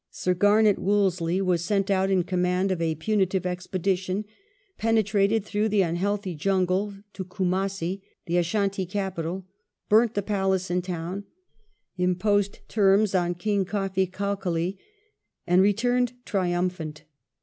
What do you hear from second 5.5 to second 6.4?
the unhealthy